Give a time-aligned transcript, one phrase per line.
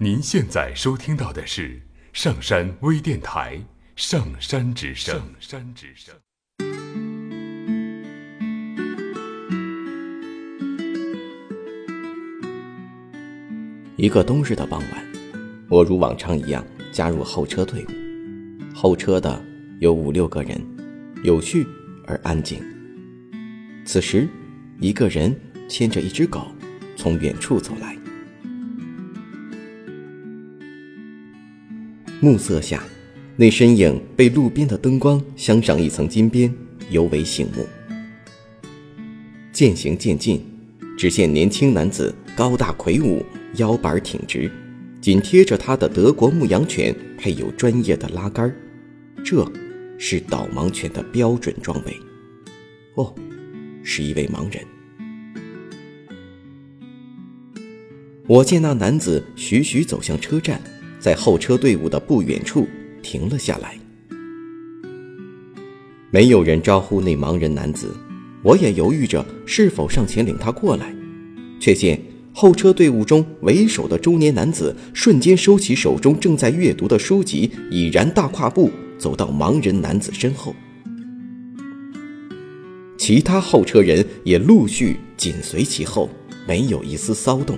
[0.00, 3.56] 您现在收听到的是上山微电台
[3.96, 5.12] 《上山之声》。
[5.18, 6.14] 上山之声。
[13.96, 15.04] 一个冬日的傍晚，
[15.68, 17.88] 我如往常一样加入候车队伍。
[18.72, 19.44] 候车的
[19.80, 20.64] 有五六个人，
[21.24, 21.66] 有序
[22.06, 22.62] 而安静。
[23.84, 24.28] 此时，
[24.78, 25.36] 一个人
[25.68, 26.46] 牵着一只狗
[26.96, 27.98] 从远处走来。
[32.20, 32.82] 暮色下，
[33.36, 36.52] 那身影被路边的灯光镶上一层金边，
[36.90, 37.64] 尤为醒目。
[39.52, 40.44] 渐行渐近，
[40.96, 44.50] 只见年轻男子高大魁梧，腰板挺直，
[45.00, 48.52] 紧贴着他的德国牧羊犬配有专业的拉杆
[49.24, 49.48] 这，
[49.96, 51.96] 是导盲犬的标准装备。
[52.96, 53.14] 哦，
[53.84, 54.64] 是一位盲人。
[58.26, 60.60] 我见那男子徐徐走向车站。
[61.00, 62.66] 在候车队伍的不远处
[63.02, 63.78] 停了下来，
[66.10, 67.94] 没有人招呼那盲人男子，
[68.42, 70.92] 我也犹豫着是否上前领他过来，
[71.60, 72.00] 却见
[72.34, 80.54] 候车队伍中为首的中年男子瞬间收起手中正在阅读的书籍，已然大跨步走到盲人男子身后，
[82.96, 86.10] 其他候车人也陆续紧随其后，
[86.46, 87.56] 没有一丝骚动。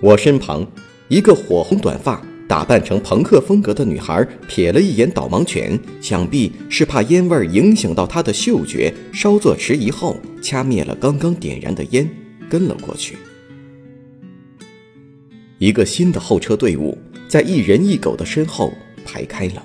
[0.00, 0.66] 我身旁。
[1.14, 12.10] 一个火红短发、打扮成朋克风格的女孩瞥了一眼导盲犬，想必是怕烟味影响到她的嗅觉，稍作迟疑后掐灭了刚刚点燃的烟，
[12.50, 13.16] 跟了过去。
[15.58, 19.64] 一个新的候车队伍在一人一狗的身后排开了。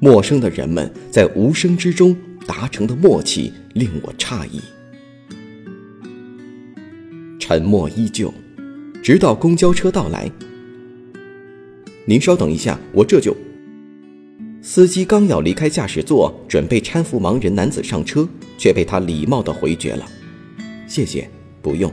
[0.00, 2.14] 陌生的人们在无声之中
[2.46, 4.60] 达成的默契令我诧异。
[7.38, 8.30] 沉默依旧。
[9.02, 10.30] 直到公交车到来，
[12.04, 13.34] 您稍等一下，我这就。
[14.62, 18.28] 司机刚要离开驾驶座，准备搀扶盲人男子上车，
[18.58, 20.06] 却被他礼貌地回绝了
[20.86, 21.30] ：“谢谢，
[21.62, 21.90] 不用。”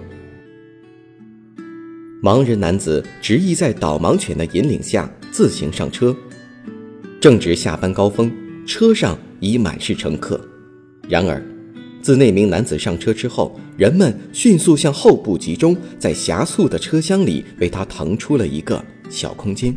[2.21, 6.13] 盲人男子执意在导盲犬的引领下自行上车。
[7.21, 8.29] 正值下班高峰，
[8.65, 10.39] 车上已满是乘客。
[11.07, 11.41] 然而，
[12.01, 19.75] 自那名男子上车之后，人们迅速向后部集中，在狭促的车厢里为他腾出了一个小空间。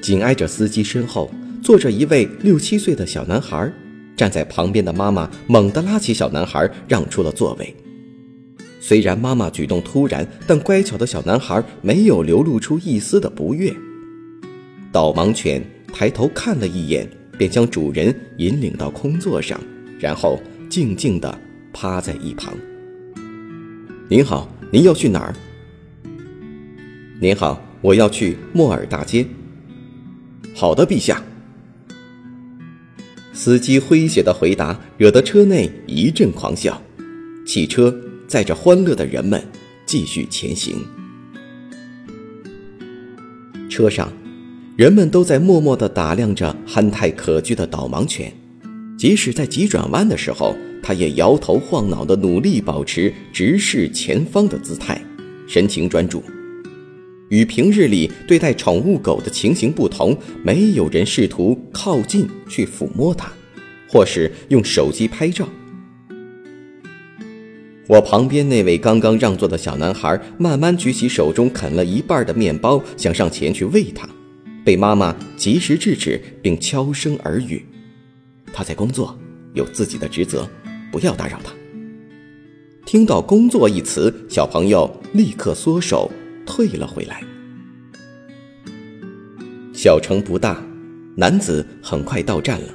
[0.00, 1.30] 紧挨着司机身后
[1.62, 3.70] 坐着一位六七岁的小男孩，
[4.16, 7.74] 站在旁边的妈妈猛地拉起小男孩，让出了座位。
[8.80, 13.74] 虽然妈妈举动突然，但乖巧的小男孩没有流露出一丝的不悦。
[14.92, 15.62] 导盲犬
[15.92, 17.06] 抬头看了一眼，
[17.36, 19.60] 便将主人引领到空座上。
[19.98, 21.38] 然后静静地
[21.72, 22.54] 趴在一旁。
[24.08, 25.34] 您好，您要去哪儿？
[27.20, 29.26] 您好，我要去莫尔大街。
[30.54, 31.22] 好的，陛下。
[33.32, 36.80] 司机诙谐的回答惹得车内一阵狂笑。
[37.46, 37.94] 汽车
[38.26, 39.42] 载着欢乐的人们
[39.86, 40.84] 继续前行。
[43.70, 44.12] 车上，
[44.76, 48.32] 人们都在默默地打量着憨态可掬的导盲犬。
[48.98, 55.00] 即使在急转弯的时候，他也摇头晃脑地努力保持直视前方的姿态，
[55.46, 56.20] 神情专注。
[57.28, 63.30] 与平日里对待宠物狗的情形不同，没有人试图靠近去抚摸它，
[63.88, 65.48] 或是用手机拍照。
[67.86, 74.08] 我旁边那位刚刚让座的小男孩慢慢举起手中啃了一半的面包，想上前去喂它，
[74.64, 77.64] 被妈妈及时制止，并悄声耳语。
[78.58, 79.16] 他在工作，
[79.54, 80.44] 有自己的职责，
[80.90, 81.52] 不要打扰他。
[82.84, 86.10] 听到“工作”一词，小朋友立刻缩手
[86.44, 87.22] 退了回来。
[89.72, 90.60] 小城不大，
[91.14, 92.74] 男子很快到站了，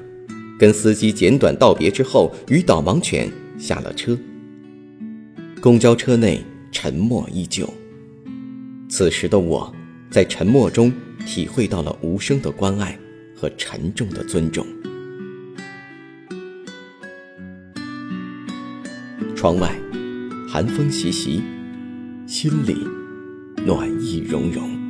[0.58, 3.30] 跟司机简短道别之后，与导盲犬
[3.60, 4.18] 下了车。
[5.60, 7.70] 公交车内沉默依旧。
[8.88, 9.76] 此时的我，
[10.10, 10.94] 在沉默中
[11.26, 12.98] 体会到了无声的关爱
[13.36, 14.66] 和沉重的尊重。
[19.36, 19.74] 窗外，
[20.50, 21.42] 寒风习习，
[22.26, 22.76] 心里
[23.66, 24.83] 暖意融融。